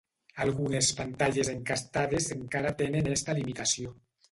[0.45, 3.97] Algunes pantalles encastades encara tenen esta limitació.